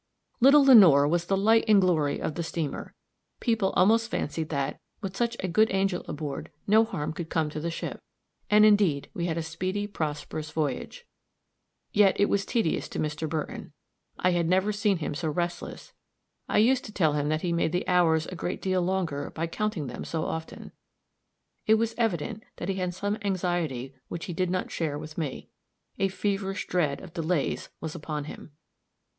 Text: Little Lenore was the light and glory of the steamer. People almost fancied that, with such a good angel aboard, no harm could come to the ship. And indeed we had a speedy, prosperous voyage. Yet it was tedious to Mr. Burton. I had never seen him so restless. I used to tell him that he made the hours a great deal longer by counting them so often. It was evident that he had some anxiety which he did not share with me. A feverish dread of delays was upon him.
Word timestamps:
Little 0.39 0.65
Lenore 0.65 1.07
was 1.07 1.25
the 1.25 1.37
light 1.37 1.63
and 1.67 1.79
glory 1.79 2.19
of 2.19 2.33
the 2.33 2.41
steamer. 2.41 2.95
People 3.39 3.69
almost 3.75 4.09
fancied 4.09 4.49
that, 4.49 4.79
with 4.99 5.15
such 5.15 5.37
a 5.41 5.47
good 5.47 5.69
angel 5.71 6.03
aboard, 6.07 6.49
no 6.65 6.83
harm 6.83 7.13
could 7.13 7.29
come 7.29 7.51
to 7.51 7.59
the 7.59 7.69
ship. 7.69 8.01
And 8.49 8.65
indeed 8.65 9.11
we 9.13 9.27
had 9.27 9.37
a 9.37 9.43
speedy, 9.43 9.85
prosperous 9.85 10.49
voyage. 10.49 11.05
Yet 11.93 12.19
it 12.19 12.29
was 12.29 12.47
tedious 12.47 12.89
to 12.89 12.99
Mr. 12.99 13.29
Burton. 13.29 13.73
I 14.17 14.31
had 14.31 14.47
never 14.49 14.71
seen 14.73 14.97
him 14.97 15.13
so 15.13 15.29
restless. 15.29 15.93
I 16.49 16.57
used 16.57 16.83
to 16.85 16.91
tell 16.91 17.13
him 17.13 17.29
that 17.29 17.43
he 17.43 17.53
made 17.53 17.71
the 17.71 17.87
hours 17.87 18.25
a 18.25 18.35
great 18.35 18.59
deal 18.59 18.81
longer 18.81 19.29
by 19.29 19.45
counting 19.45 19.85
them 19.85 20.03
so 20.03 20.25
often. 20.25 20.71
It 21.67 21.75
was 21.75 21.93
evident 21.99 22.41
that 22.55 22.69
he 22.69 22.75
had 22.77 22.95
some 22.95 23.19
anxiety 23.23 23.93
which 24.07 24.25
he 24.25 24.33
did 24.33 24.49
not 24.49 24.71
share 24.71 24.97
with 24.97 25.15
me. 25.19 25.49
A 25.99 26.07
feverish 26.07 26.65
dread 26.65 27.01
of 27.01 27.13
delays 27.13 27.69
was 27.79 27.93
upon 27.93 28.23
him. 28.23 28.51